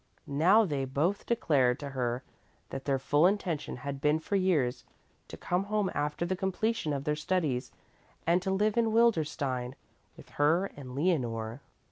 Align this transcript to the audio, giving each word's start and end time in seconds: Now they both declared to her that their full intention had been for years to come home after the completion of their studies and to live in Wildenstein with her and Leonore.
Now 0.25 0.65
they 0.65 0.83
both 0.83 1.27
declared 1.27 1.79
to 1.81 1.89
her 1.89 2.23
that 2.71 2.85
their 2.85 2.97
full 2.97 3.27
intention 3.27 3.77
had 3.85 4.01
been 4.01 4.17
for 4.17 4.35
years 4.35 4.83
to 5.27 5.37
come 5.37 5.65
home 5.65 5.91
after 5.93 6.25
the 6.25 6.35
completion 6.35 6.91
of 6.91 7.03
their 7.03 7.15
studies 7.15 7.71
and 8.25 8.41
to 8.41 8.49
live 8.49 8.77
in 8.77 8.93
Wildenstein 8.93 9.75
with 10.17 10.29
her 10.31 10.71
and 10.75 10.95
Leonore. 10.95 11.61